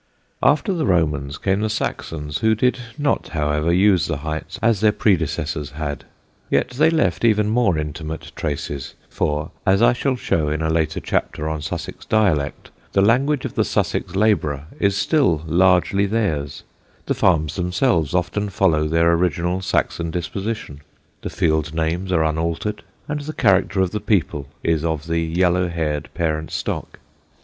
[0.41, 4.91] After the Romans came the Saxons, who did not, however, use the heights as their
[4.91, 6.05] predecessors had.
[6.49, 10.99] Yet they left even more intimate traces, for, as I shall show in a later
[10.99, 16.63] chapter on Sussex dialect, the language of the Sussex labourer is still largely theirs,
[17.05, 20.81] the farms themselves often follow their original Saxon disposition,
[21.21, 25.67] the field names are unaltered, and the character of the people is of the yellow
[25.69, 26.97] haired parent stock.